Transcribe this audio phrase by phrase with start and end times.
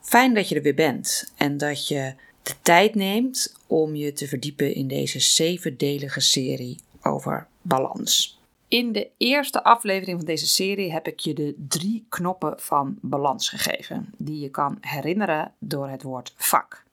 [0.00, 4.28] Fijn dat je er weer bent en dat je de tijd neemt om je te
[4.28, 8.38] verdiepen in deze zevendelige serie over balans.
[8.68, 13.48] In de eerste aflevering van deze serie heb ik je de drie knoppen van balans
[13.48, 16.84] gegeven, die je kan herinneren door het woord vak.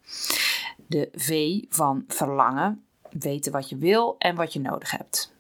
[0.88, 5.36] De V van verlangen, weten wat je wil en wat je nodig hebt.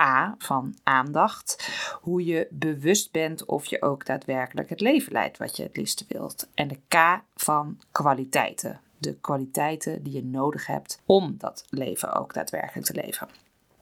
[0.00, 1.68] A van aandacht.
[2.00, 6.04] Hoe je bewust bent of je ook daadwerkelijk het leven leidt wat je het liefst
[6.08, 6.48] wilt.
[6.54, 8.80] En de K van kwaliteiten.
[8.98, 13.28] De kwaliteiten die je nodig hebt om dat leven ook daadwerkelijk te leven.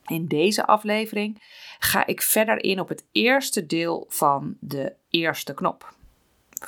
[0.07, 1.43] In deze aflevering
[1.79, 5.95] ga ik verder in op het eerste deel van de eerste knop.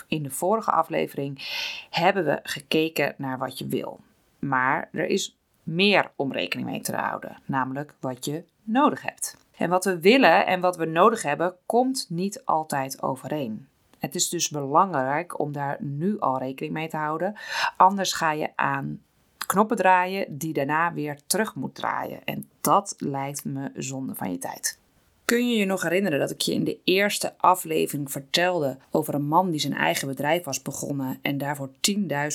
[0.06, 1.38] In de vorige aflevering
[1.90, 4.00] hebben we gekeken naar wat je wil.
[4.38, 9.36] Maar er is meer om rekening mee te houden, namelijk wat je nodig hebt.
[9.56, 13.68] En wat we willen en wat we nodig hebben, komt niet altijd overeen.
[13.98, 17.34] Het is dus belangrijk om daar nu al rekening mee te houden.
[17.76, 19.02] Anders ga je aan
[19.46, 22.24] knoppen draaien die daarna weer terug moet draaien.
[22.24, 24.78] En dat lijkt me zonde van je tijd.
[25.32, 29.26] Kun je je nog herinneren dat ik je in de eerste aflevering vertelde over een
[29.26, 31.70] man die zijn eigen bedrijf was begonnen en daarvoor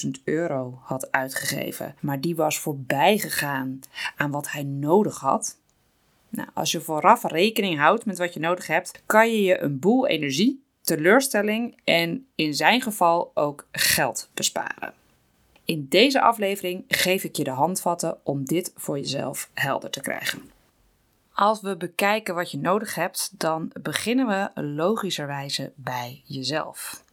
[0.06, 3.80] 10.000 euro had uitgegeven, maar die was voorbij gegaan
[4.16, 5.58] aan wat hij nodig had?
[6.30, 9.80] Nou, als je vooraf rekening houdt met wat je nodig hebt, kan je je een
[9.80, 14.94] boel energie, teleurstelling en in zijn geval ook geld besparen.
[15.66, 20.57] In deze aflevering geef ik je de handvatten om dit voor jezelf helder te krijgen.
[21.40, 27.04] Als we bekijken wat je nodig hebt, dan beginnen we logischerwijze bij jezelf.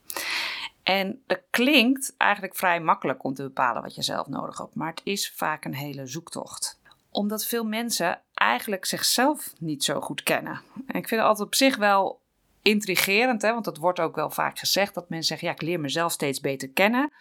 [0.83, 4.91] En dat klinkt eigenlijk vrij makkelijk om te bepalen wat je zelf nodig hebt, maar
[4.91, 6.79] het is vaak een hele zoektocht
[7.15, 10.61] omdat veel mensen eigenlijk zichzelf niet zo goed kennen.
[10.87, 12.21] En ik vind het altijd op zich wel
[12.63, 15.81] intrigerend, hè, want dat wordt ook wel vaak gezegd dat mensen zeggen: ja, ik leer
[15.81, 17.13] mezelf steeds beter kennen.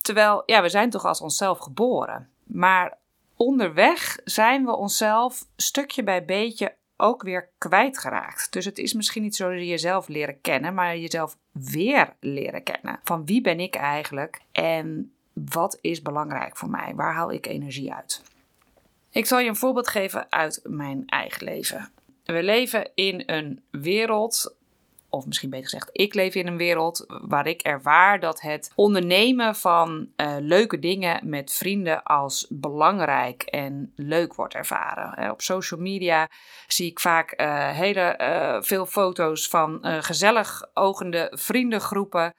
[0.00, 2.28] Terwijl, ja, we zijn toch als onszelf geboren.
[2.44, 2.98] Maar
[3.40, 8.52] onderweg zijn we onszelf stukje bij beetje ook weer kwijtgeraakt.
[8.52, 13.00] Dus het is misschien niet zo jezelf leren kennen, maar jezelf weer leren kennen.
[13.04, 16.92] Van wie ben ik eigenlijk en wat is belangrijk voor mij?
[16.94, 18.22] Waar haal ik energie uit?
[19.10, 21.90] Ik zal je een voorbeeld geven uit mijn eigen leven.
[22.24, 24.56] We leven in een wereld,
[25.10, 29.54] of misschien beter gezegd, ik leef in een wereld waar ik ervaar dat het ondernemen
[29.54, 35.30] van uh, leuke dingen met vrienden als belangrijk en leuk wordt ervaren.
[35.30, 36.28] Op social media
[36.66, 42.34] zie ik vaak uh, hele uh, veel foto's van gezellig ogende vriendengroepen.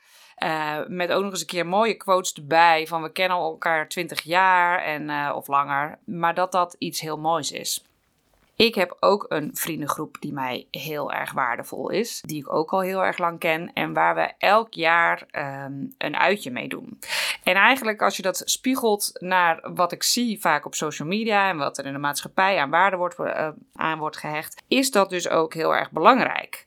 [0.88, 4.84] Met ook nog eens een keer mooie quotes erbij van we kennen elkaar 20 jaar
[4.84, 6.00] en, of langer.
[6.06, 7.91] Maar dat dat iets heel moois is.
[8.56, 12.22] Ik heb ook een vriendengroep die mij heel erg waardevol is.
[12.26, 13.74] Die ik ook al heel erg lang ken.
[13.74, 15.28] En waar we elk jaar
[15.66, 17.00] um, een uitje mee doen.
[17.44, 21.50] En eigenlijk als je dat spiegelt naar wat ik zie vaak op social media.
[21.50, 24.64] En wat er in de maatschappij aan waarde wordt, uh, aan wordt gehecht.
[24.68, 26.66] Is dat dus ook heel erg belangrijk.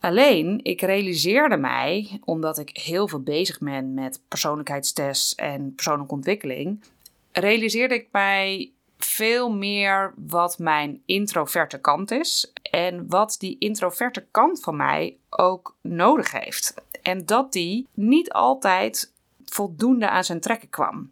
[0.00, 6.84] Alleen, ik realiseerde mij, omdat ik heel veel bezig ben met persoonlijkheidstests en persoonlijke ontwikkeling,
[7.32, 8.70] realiseerde ik mij
[9.06, 15.76] veel meer wat mijn introverte kant is en wat die introverte kant van mij ook
[15.80, 16.74] nodig heeft.
[17.02, 19.12] En dat die niet altijd
[19.44, 21.10] voldoende aan zijn trekken kwam.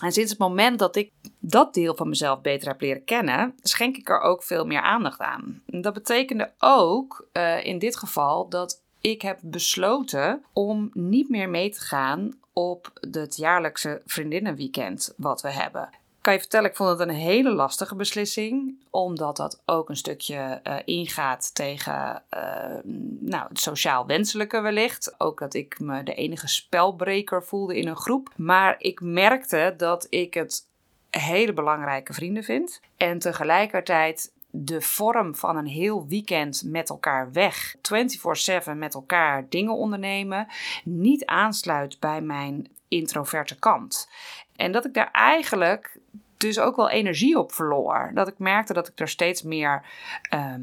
[0.00, 3.96] En sinds het moment dat ik dat deel van mezelf beter heb leren kennen, schenk
[3.96, 5.62] ik er ook veel meer aandacht aan.
[5.66, 11.70] Dat betekende ook uh, in dit geval dat ik heb besloten om niet meer mee
[11.70, 15.88] te gaan op het jaarlijkse vriendinnenweekend wat we hebben
[16.20, 18.78] kan je vertellen, ik vond het een hele lastige beslissing.
[18.90, 25.14] Omdat dat ook een stukje uh, ingaat tegen uh, nou, het sociaal wenselijke wellicht.
[25.18, 28.32] Ook dat ik me de enige spelbreker voelde in een groep.
[28.36, 30.66] Maar ik merkte dat ik het
[31.10, 32.80] hele belangrijke vrienden vind.
[32.96, 39.74] En tegelijkertijd de vorm van een heel weekend met elkaar weg, 24/7 met elkaar dingen
[39.74, 40.46] ondernemen,
[40.84, 44.08] niet aansluit bij mijn introverte kant.
[44.56, 45.98] En dat ik daar eigenlijk
[46.36, 48.10] dus ook wel energie op verloor.
[48.14, 49.84] Dat ik merkte dat ik er steeds meer.
[50.22, 50.60] Ehm,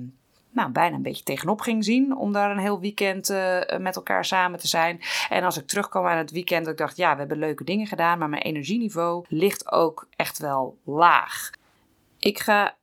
[0.50, 4.26] nou, bijna een beetje tegenop ging zien om daar een heel weekend uh, met elkaar
[4.26, 5.02] samen te zijn.
[5.30, 7.88] En als ik terugkwam aan het weekend, dat ik dacht, ja, we hebben leuke dingen
[7.88, 11.50] gedaan, maar mijn energieniveau ligt ook echt wel laag.
[12.20, 12.76] Ik ga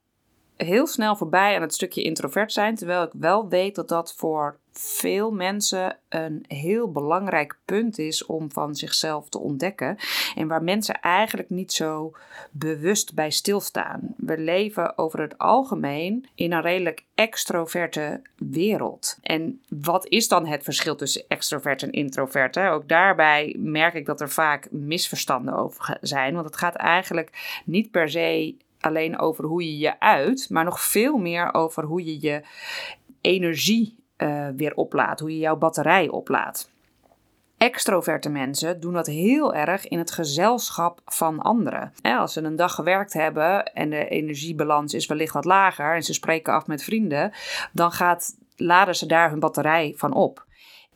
[0.56, 4.58] heel snel voorbij aan het stukje introvert zijn, terwijl ik wel weet dat dat voor
[4.78, 9.96] veel mensen een heel belangrijk punt is om van zichzelf te ontdekken.
[10.34, 12.12] En waar mensen eigenlijk niet zo
[12.50, 14.14] bewust bij stilstaan.
[14.16, 19.18] We leven over het algemeen in een redelijk extroverte wereld.
[19.22, 22.58] En wat is dan het verschil tussen extrovert en introvert?
[22.58, 26.34] Ook daarbij merk ik dat er vaak misverstanden over zijn.
[26.34, 30.80] Want het gaat eigenlijk niet per se alleen over hoe je je uit, maar nog
[30.80, 32.42] veel meer over hoe je je
[33.20, 36.72] energie uh, weer oplaadt, hoe je jouw batterij oplaadt.
[37.58, 41.92] Extroverte mensen doen dat heel erg in het gezelschap van anderen.
[42.02, 46.12] Als ze een dag gewerkt hebben en de energiebalans is wellicht wat lager en ze
[46.12, 47.32] spreken af met vrienden,
[47.72, 50.46] dan gaat, laden ze daar hun batterij van op.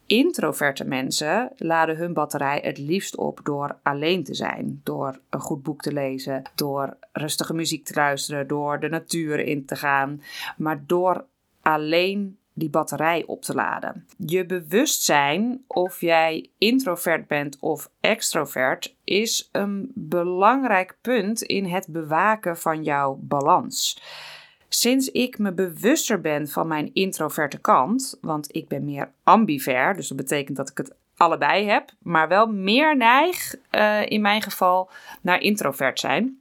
[0.06, 5.62] Introverte mensen laden hun batterij het liefst op door alleen te zijn, door een goed
[5.62, 10.23] boek te lezen, door rustige muziek te luisteren, door de natuur in te gaan,
[10.56, 11.25] maar door
[11.62, 14.06] alleen die batterij op te laden.
[14.16, 22.58] Je bewustzijn of jij introvert bent of extrovert is een belangrijk punt in het bewaken
[22.58, 24.02] van jouw balans.
[24.69, 30.08] Sinds ik me bewuster ben van mijn introverte kant, want ik ben meer ambivert, dus
[30.08, 34.90] dat betekent dat ik het allebei heb, maar wel meer neig uh, in mijn geval
[35.22, 36.40] naar introvert zijn.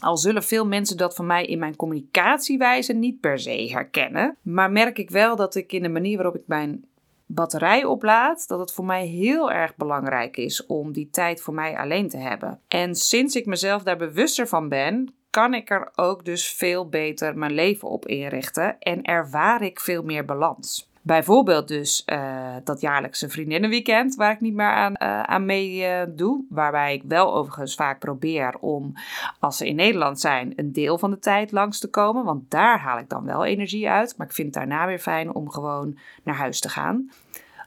[0.00, 4.70] Al zullen veel mensen dat van mij in mijn communicatiewijze niet per se herkennen, maar
[4.70, 6.84] merk ik wel dat ik in de manier waarop ik mijn
[7.26, 11.76] batterij oplaad, dat het voor mij heel erg belangrijk is om die tijd voor mij
[11.76, 12.60] alleen te hebben.
[12.68, 17.38] En sinds ik mezelf daar bewuster van ben, kan ik er ook dus veel beter
[17.38, 20.90] mijn leven op inrichten en ervaar ik veel meer balans.
[21.06, 26.02] Bijvoorbeeld dus uh, dat jaarlijkse vriendinnenweekend waar ik niet meer aan, uh, aan mee uh,
[26.08, 26.44] doe.
[26.48, 28.92] Waarbij ik wel overigens vaak probeer om,
[29.40, 32.24] als ze in Nederland zijn, een deel van de tijd langs te komen.
[32.24, 34.14] Want daar haal ik dan wel energie uit.
[34.16, 37.10] Maar ik vind het daarna weer fijn om gewoon naar huis te gaan.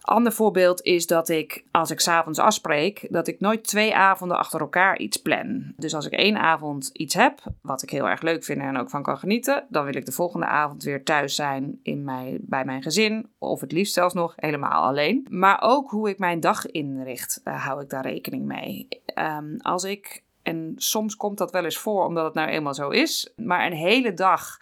[0.10, 4.60] Ander voorbeeld is dat ik, als ik s'avonds afspreek, dat ik nooit twee avonden achter
[4.60, 5.74] elkaar iets plan.
[5.78, 8.90] Dus als ik één avond iets heb, wat ik heel erg leuk vind en ook
[8.90, 12.66] van kan genieten, dan wil ik de volgende avond weer thuis zijn in mijn, bij
[12.66, 13.30] mijn gezin.
[13.38, 15.28] Of het liefst zelfs nog helemaal alleen.
[15.30, 18.88] Maar ook hoe ik mijn dag inricht, uh, hou ik daar rekening mee.
[19.16, 22.90] Um, als ik en soms komt dat wel eens voor, omdat het nou eenmaal zo
[22.90, 23.34] is.
[23.36, 24.58] Maar een hele dag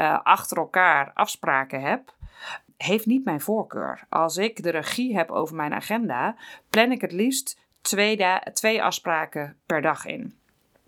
[0.00, 2.14] uh, achter elkaar afspraken heb
[2.76, 4.06] heeft niet mijn voorkeur.
[4.08, 6.36] Als ik de regie heb over mijn agenda,
[6.70, 8.18] plan ik het liefst twee,
[8.52, 10.34] twee afspraken per dag in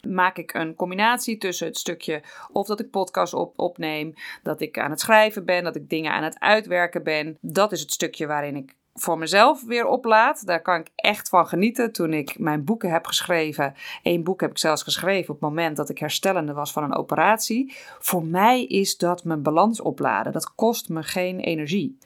[0.06, 2.22] maak ik een combinatie tussen het stukje
[2.52, 6.12] of dat ik podcast op, opneem, dat ik aan het schrijven ben, dat ik dingen
[6.12, 7.38] aan het uitwerken ben.
[7.40, 10.46] Dat is het stukje waarin ik voor mezelf weer oplaad.
[10.46, 11.92] Daar kan ik echt van genieten.
[11.92, 15.76] Toen ik mijn boeken heb geschreven, één boek heb ik zelfs geschreven op het moment
[15.76, 17.74] dat ik herstellende was van een operatie.
[17.98, 20.32] Voor mij is dat mijn balans opladen.
[20.32, 21.98] Dat kost me geen energie.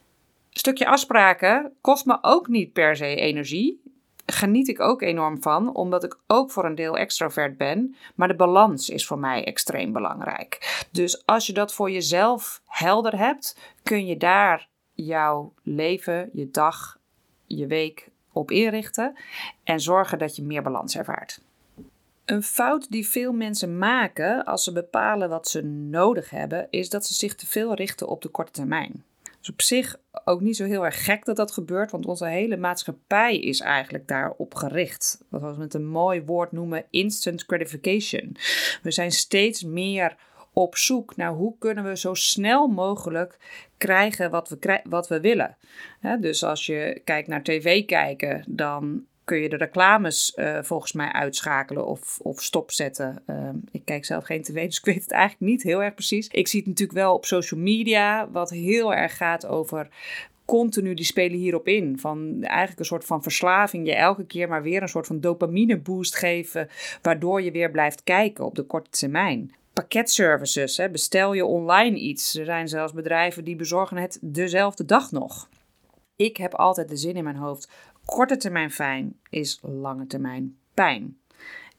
[0.51, 3.81] stukje afspraken kost me ook niet per se energie.
[4.27, 7.95] Geniet ik ook enorm van, omdat ik ook voor een deel extrovert ben.
[8.15, 10.85] Maar de balans is voor mij extreem belangrijk.
[10.93, 14.69] Dus als je dat voor jezelf helder hebt, kun je daar
[15.05, 16.99] jouw leven, je dag,
[17.47, 19.17] je week op inrichten
[19.65, 21.41] en zorgen dat je meer balans ervaart.
[22.25, 27.07] Een fout die veel mensen maken als ze bepalen wat ze nodig hebben, is dat
[27.07, 29.05] ze zich te veel richten op de korte termijn.
[29.41, 32.57] Dus op zich ook niet zo heel erg gek dat dat gebeurt, want onze hele
[32.57, 35.25] maatschappij is eigenlijk daarop gericht.
[35.29, 38.37] Wat we met een mooi woord noemen instant gratification.
[38.83, 40.17] We zijn steeds meer
[40.61, 43.39] op zoek naar hoe kunnen we zo snel mogelijk
[43.79, 45.57] krijgen wat we, wat we willen.
[46.21, 51.13] dus als je kijkt naar tv kijken, dan kun je de reclames uh, volgens mij
[51.13, 53.23] uitschakelen of, of stopzetten.
[53.27, 56.29] Uh, ik kijk zelf geen tv, dus ik weet het eigenlijk niet heel erg precies.
[56.29, 59.89] Ik zie het natuurlijk wel op social media, wat heel erg gaat over
[60.45, 61.99] continu die spelen hierop in.
[61.99, 63.87] Van eigenlijk een soort van verslaving.
[63.87, 66.69] Je elke keer maar weer een soort van dopamine boost geven.
[67.03, 70.77] Waardoor je weer blijft kijken op de korte termijn pakketservices.
[70.77, 70.91] Hè.
[70.91, 72.35] Bestel je online iets.
[72.35, 75.49] Er zijn zelfs bedrijven die bezorgen het dezelfde dag nog.
[76.17, 77.71] Ik heb altijd de zin in mijn hoofd.
[78.05, 81.19] Korte termijn fijn is lange termijn pijn.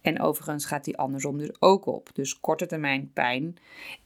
[0.01, 2.09] En overigens gaat die andersom dus ook op.
[2.13, 3.57] Dus korte termijn pijn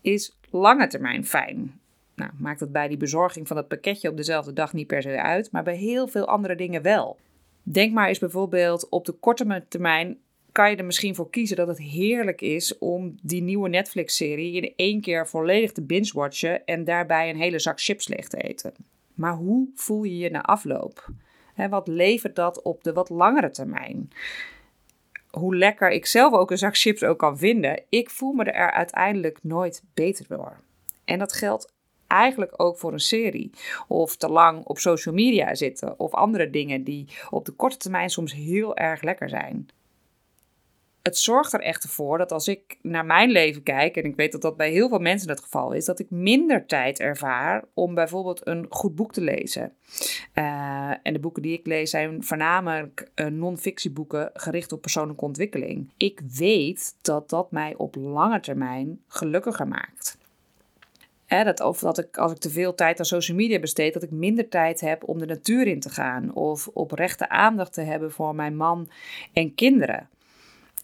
[0.01, 1.79] is lange termijn fijn.
[2.15, 5.21] Nou, maakt het bij die bezorging van dat pakketje op dezelfde dag niet per se
[5.21, 7.17] uit, maar bij heel veel andere dingen wel.
[7.63, 10.17] Denk maar eens bijvoorbeeld op de korte termijn
[10.55, 14.73] kan je er misschien voor kiezen dat het heerlijk is om die nieuwe Netflix-serie in
[14.75, 18.73] één keer volledig te binge-watchen en daarbij een hele zak chips leeg te eten.
[19.13, 21.09] Maar hoe voel je je na afloop?
[21.69, 24.09] wat levert dat op de wat langere termijn?
[25.29, 28.71] Hoe lekker ik zelf ook een zak chips ook kan vinden, ik voel me er
[28.71, 30.59] uiteindelijk nooit beter door.
[31.05, 31.73] En dat geldt
[32.07, 33.49] eigenlijk ook voor een serie.
[33.87, 35.99] Of te lang op social media zitten.
[35.99, 39.69] Of andere dingen die op de korte termijn soms heel erg lekker zijn
[41.05, 44.31] het zorgt er echt voor dat als ik naar mijn leven kijk, en ik weet
[44.31, 47.95] dat dat bij heel veel mensen het geval is, dat ik minder tijd ervaar om
[47.95, 49.73] bijvoorbeeld een goed boek te lezen.
[50.33, 55.89] Uh, en de boeken die ik lees zijn voornamelijk uh, non-fictieboeken gericht op persoonlijke ontwikkeling.
[55.97, 60.17] Ik weet dat dat mij op lange termijn gelukkiger maakt.
[61.25, 64.03] Hè, dat, of dat ik, als ik te veel tijd aan social media besteed, dat
[64.03, 66.33] ik minder tijd heb om de natuur in te gaan.
[66.33, 68.89] Of oprechte aandacht te hebben voor mijn man
[69.33, 70.09] en kinderen.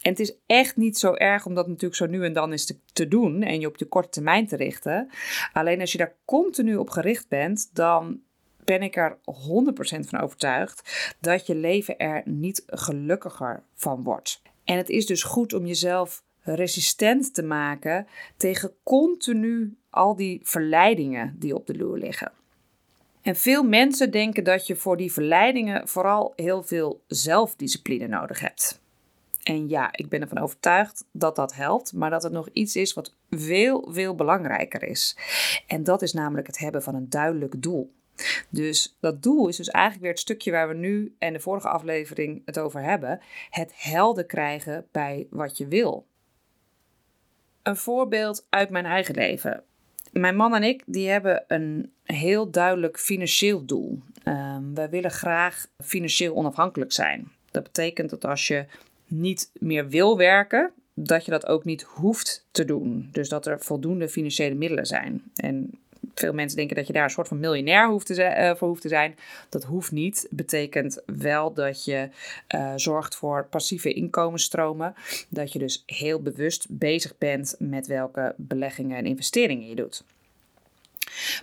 [0.02, 2.74] En het is echt niet zo erg om dat natuurlijk zo nu en dan eens
[2.92, 5.08] te, doen en je op je korte termijn te richten.
[5.52, 8.20] Alleen als je daar continu op gericht bent, dan
[8.64, 9.20] ben ik er 100%
[10.08, 14.42] van overtuigd dat je leven er niet gelukkiger van wordt.
[14.64, 18.06] En het is dus goed om jezelf resistent te maken
[18.36, 22.32] tegen continu al die verleidingen die op de loer liggen.
[23.22, 28.81] En veel mensen denken dat je voor die verleidingen vooral heel veel zelfdiscipline nodig hebt.
[29.42, 32.92] En ja, ik ben ervan overtuigd dat dat helpt, maar dat het nog iets is
[32.92, 35.16] wat veel, veel belangrijker is.
[35.66, 37.92] En dat is namelijk het hebben van een duidelijk doel.
[38.48, 41.68] Dus dat doel is dus eigenlijk weer het stukje waar we nu en de vorige
[41.68, 43.20] aflevering het over hebben:
[43.50, 46.06] het helder krijgen bij wat je wil.
[47.62, 49.64] Een voorbeeld uit mijn eigen leven.
[50.12, 54.02] Mijn man en ik die hebben een heel duidelijk financieel doel.
[54.24, 57.32] Um, wij willen graag financieel onafhankelijk zijn.
[57.50, 58.66] Dat betekent dat als je
[59.12, 63.08] niet meer wil werken, dat je dat ook niet hoeft te doen.
[63.12, 65.22] Dus dat er voldoende financiële middelen zijn.
[65.34, 65.70] En
[66.14, 68.82] veel mensen denken dat je daar een soort van miljonair hoeft te uh, voor hoeft
[68.82, 69.16] te zijn.
[69.48, 70.26] Dat hoeft niet.
[70.30, 72.08] Betekent wel dat je
[72.54, 74.94] uh, zorgt voor passieve inkomensstromen.
[75.28, 80.04] Dat je dus heel bewust bezig bent met welke beleggingen en investeringen je doet.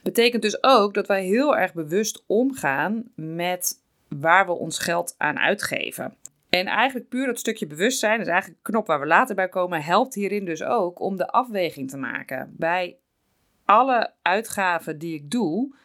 [0.04, 5.40] Betekent dus ook dat wij heel erg bewust omgaan met waar we ons geld aan
[5.40, 6.14] uitgeven.
[6.50, 9.50] En eigenlijk puur dat stukje bewustzijn, dat is eigenlijk een knop waar we later bij
[9.50, 12.54] komen, helpt hierin dus ook om de afweging te maken.
[12.58, 12.98] Bij
[13.66, 15.76] alle uitgaven die ik doe,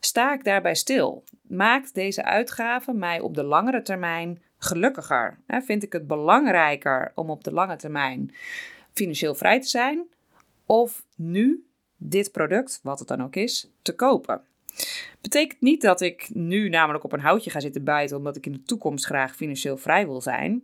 [0.00, 1.24] sta ik daarbij stil.
[1.42, 5.38] Maakt deze uitgave mij op de langere termijn gelukkiger?
[5.46, 8.34] Vind ik het belangrijker om op de lange termijn
[8.92, 10.06] financieel vrij te zijn?
[10.66, 14.44] Of nu dit product, wat het dan ook is, te kopen?
[15.20, 18.52] Betekent niet dat ik nu namelijk op een houtje ga zitten bijten, omdat ik in
[18.52, 20.62] de toekomst graag financieel vrij wil zijn.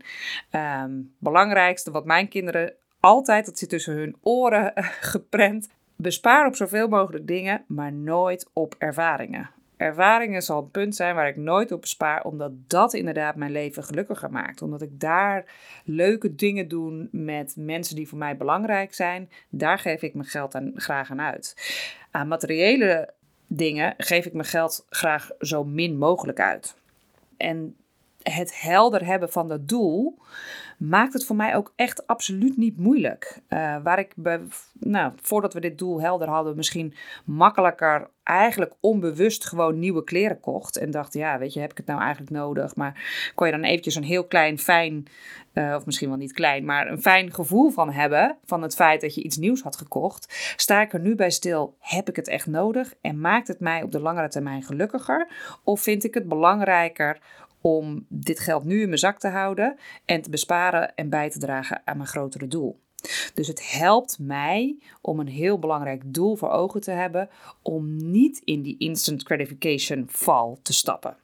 [0.82, 4.72] Um, belangrijkste wat mijn kinderen altijd, dat zit tussen hun oren
[5.12, 9.50] geprent, bespaar op zoveel mogelijk dingen, maar nooit op ervaringen.
[9.78, 13.84] Ervaringen zal een punt zijn waar ik nooit op bespaar, omdat dat inderdaad mijn leven
[13.84, 14.62] gelukkiger maakt.
[14.62, 15.44] Omdat ik daar
[15.84, 19.30] leuke dingen doe met mensen die voor mij belangrijk zijn.
[19.48, 21.54] Daar geef ik mijn geld aan, graag aan uit.
[22.10, 23.14] Aan materiële
[23.48, 26.76] dingen geef ik mijn geld graag zo min mogelijk uit.
[27.36, 27.76] En
[28.22, 30.18] het helder hebben van dat doel
[30.78, 33.40] maakt het voor mij ook echt absoluut niet moeilijk.
[33.48, 34.14] Uh, waar ik,
[34.72, 36.94] nou, voordat we dit doel helder hadden, misschien
[37.24, 40.76] makkelijker, eigenlijk onbewust gewoon nieuwe kleren kocht.
[40.76, 42.76] En dacht, ja, weet je, heb ik het nou eigenlijk nodig?
[42.76, 45.06] Maar kon je dan eventjes een heel klein, fijn,
[45.54, 48.36] uh, of misschien wel niet klein, maar een fijn gevoel van hebben.
[48.44, 50.52] Van het feit dat je iets nieuws had gekocht.
[50.56, 52.94] Sta ik er nu bij stil, heb ik het echt nodig?
[53.00, 55.28] En maakt het mij op de langere termijn gelukkiger?
[55.64, 57.18] Of vind ik het belangrijker
[57.60, 61.38] om dit geld nu in mijn zak te houden en te besparen en bij te
[61.38, 62.78] dragen aan mijn grotere doel.
[63.34, 67.28] Dus het helpt mij om een heel belangrijk doel voor ogen te hebben
[67.62, 71.16] om niet in die instant gratification val te stappen.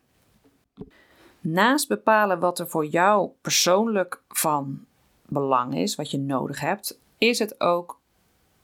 [1.41, 4.85] Naast bepalen wat er voor jou persoonlijk van
[5.27, 8.01] belang is, wat je nodig hebt, is het ook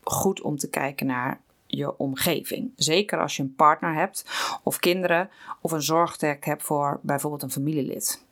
[0.02, 2.72] goed om te kijken naar je omgeving.
[2.76, 4.24] Zeker als je een partner hebt
[4.62, 8.24] of kinderen of een zorgtrek hebt voor bijvoorbeeld een familielid.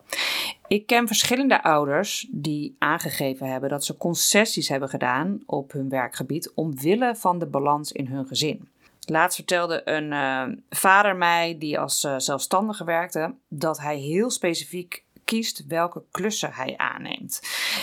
[0.66, 6.52] Ik ken verschillende ouders die aangegeven hebben dat ze concessies hebben gedaan op hun werkgebied
[6.54, 8.68] omwille van de balans in hun gezin.
[9.00, 15.04] Laatst vertelde een uh, vader mij, die als uh, zelfstandige werkte, dat hij heel specifiek
[15.24, 17.40] kiest welke klussen hij aanneemt.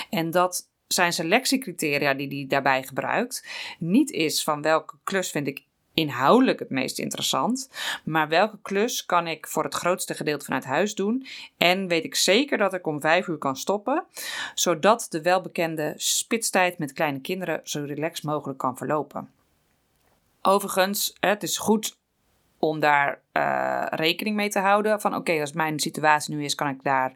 [0.10, 3.48] En dat zijn selectiecriteria die hij daarbij gebruikt
[3.80, 5.64] niet is van welke klus vind ik
[5.96, 7.70] inhoudelijk het meest interessant,
[8.04, 11.26] maar welke klus kan ik voor het grootste gedeelte vanuit huis doen
[11.58, 14.06] en weet ik zeker dat ik om vijf uur kan stoppen,
[14.54, 19.30] zodat de welbekende spitstijd met kleine kinderen zo relaxed mogelijk kan verlopen.
[20.42, 21.98] Overigens, het is goed
[22.70, 25.02] om daar uh, rekening mee te houden.
[25.02, 27.12] Van oké, als mijn situatie nu is, kan ik daar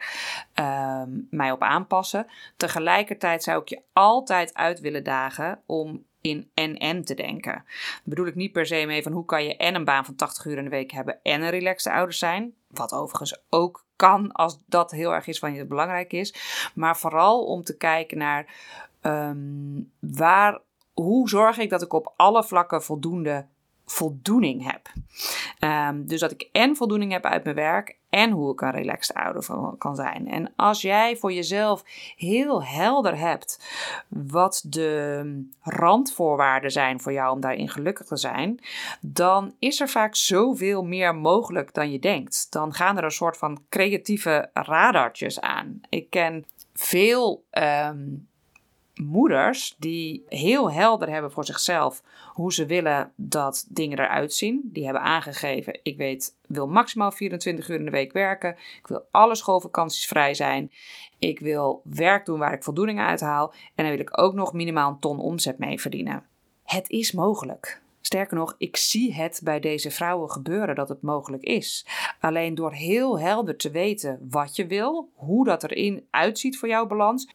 [0.59, 2.27] uh, mij op aanpassen.
[2.57, 7.65] Tegelijkertijd zou ik je altijd uit willen dagen om in en-en te denken.
[8.03, 10.45] Bedoel ik niet per se mee van hoe kan je en een baan van 80
[10.45, 12.53] uur in de week hebben en een relaxte ouder zijn.
[12.67, 16.33] Wat overigens ook kan als dat heel erg is van je belangrijk is.
[16.75, 18.45] Maar vooral om te kijken naar
[19.01, 20.59] ehm, waar,
[20.93, 23.45] hoe zorg ik dat ik op alle vlakken voldoende
[23.91, 24.89] voldoening heb.
[25.60, 29.15] Ehm, dus dat ik en voldoening heb uit mijn werk en hoe ik een relaxed
[29.15, 30.27] ouder van kan zijn.
[30.27, 31.84] En als jij voor jezelf
[32.15, 33.65] heel helder hebt
[34.08, 38.60] wat de randvoorwaarden zijn voor jou om daarin gelukkig te zijn,
[39.01, 42.48] dan is er vaak zoveel meer mogelijk dan je denkt.
[42.50, 45.81] Dan gaan er een soort van creatieve radartjes aan.
[45.89, 48.05] Ik ken veel ehm,
[48.99, 52.03] moeders die heel helder hebben voor zichzelf
[52.33, 54.61] hoe ze willen dat dingen eruit zien.
[54.63, 58.51] Die hebben aangegeven: ik weet, wil maximaal 24 uur in de week werken.
[58.51, 60.71] Ik wil alle schoolvakanties vrij zijn.
[61.19, 63.53] Ik wil werk doen waar ik voldoening uit haal.
[63.75, 66.23] En dan wil ik ook nog minimaal een ton omzet mee verdienen.
[66.63, 67.81] Het is mogelijk.
[68.01, 71.85] Sterker nog, ik zie het bij deze vrouwen gebeuren dat het mogelijk is.
[72.19, 76.87] Alleen door heel helder te weten wat je wil, hoe dat erin uitziet voor jouw
[76.87, 77.29] balans,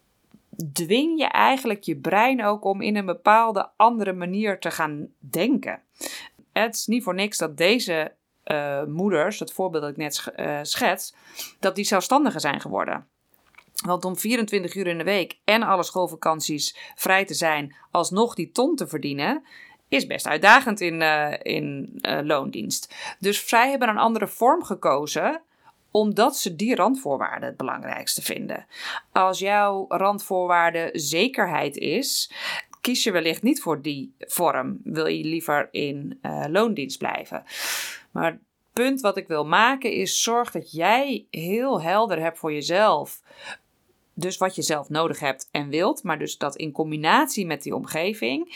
[0.72, 5.82] dwing je eigenlijk je brein ook om in een bepaalde andere manier te gaan denken.
[6.52, 8.12] Het is niet voor niks dat deze
[8.44, 11.14] uh, moeders, het voorbeeld dat ik net uh, schets,
[11.60, 13.06] dat die zelfstandiger zijn geworden.
[13.84, 18.52] Want om 24 uur in de week en alle schoolvakanties vrij te zijn, alsnog die
[18.52, 19.44] ton te verdienen,
[19.88, 22.94] is best uitdagend in, uh, in loondienst.
[23.18, 25.42] Dus zij hebben een andere vorm gekozen
[25.96, 28.66] omdat ze die randvoorwaarden het belangrijkste vinden.
[29.12, 32.32] Als jouw randvoorwaarde zekerheid is,
[32.80, 34.80] kies je wellicht niet voor die vorm.
[34.84, 37.44] Wil je liever in uh, loondienst blijven.
[38.10, 38.40] Maar het
[38.72, 43.22] punt wat ik wil maken is: zorg dat jij heel helder hebt voor jezelf.
[44.14, 47.74] Dus wat je zelf nodig hebt en wilt, maar dus dat in combinatie met die
[47.74, 48.54] omgeving.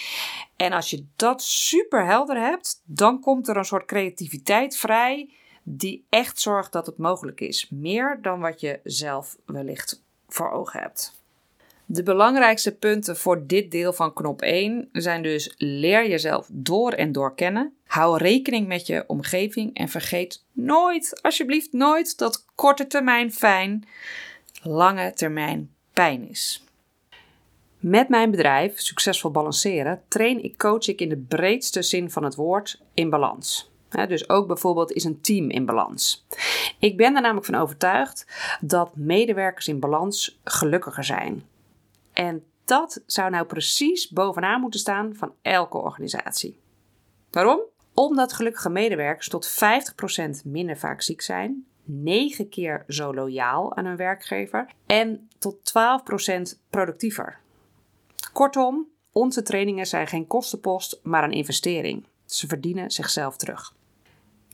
[0.57, 5.29] En als je dat super helder hebt, dan komt er een soort creativiteit vrij
[5.77, 7.69] die echt zorgt dat het mogelijk is.
[7.71, 11.17] Meer dan wat je zelf wellicht voor ogen hebt.
[11.87, 17.13] De belangrijkste punten voor dit deel van knop 1 zijn dus leer jezelf door en
[17.13, 17.77] door kennen.
[17.87, 23.89] Hou rekening met je omgeving en vergeet nooit, alsjeblieft nooit, dat korte termijn fijn,
[24.63, 26.65] lange termijn pijn is.
[27.79, 32.35] Met mijn bedrijf Succesvol Balanceren train ik coach ik in de breedste zin van het
[32.35, 36.27] woord in balans dus ook bijvoorbeeld is een team in balans.
[36.79, 38.27] Ik ben er namelijk van overtuigd
[38.61, 41.43] dat medewerkers in balans gelukkiger zijn.
[42.13, 46.59] En dat zou nou precies bovenaan moeten staan van elke organisatie.
[47.31, 47.61] Waarom?
[47.95, 49.51] Omdat gelukkige medewerkers tot
[50.39, 55.57] 50% minder vaak ziek zijn, 9 keer zo loyaal aan hun werkgever en tot
[56.57, 57.39] 12% productiever.
[58.33, 62.07] Kortom, onze trainingen zijn geen kostenpost, maar een investering.
[62.25, 63.75] Ze verdienen zichzelf terug.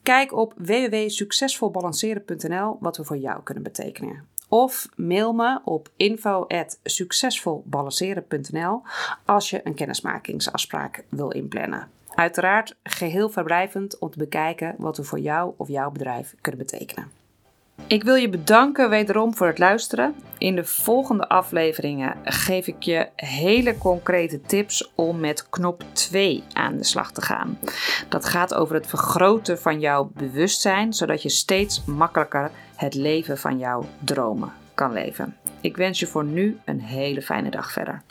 [0.05, 4.29] Kijk op www.succesvolbalanceren.nl wat we voor jou kunnen betekenen.
[4.49, 8.83] Of mail me op info.succesvolbalanceren.nl
[9.25, 11.89] als je een kennismakingsafspraak wil inplannen.
[12.15, 17.11] Uiteraard geheel verblijvend om te bekijken wat we voor jou of jouw bedrijf kunnen betekenen.
[17.87, 20.15] Ik wil je bedanken wederom voor het luisteren.
[20.39, 26.77] In de volgende afleveringen geef ik je hele concrete tips om met knop 2 aan
[26.77, 27.59] de slag te gaan.
[28.09, 33.59] Dat gaat over het vergroten van jouw bewustzijn, zodat je steeds makkelijker het leven van
[33.59, 35.37] jouw dromen kan leven.
[35.61, 38.03] Ik wens je voor nu een hele fijne dag verder.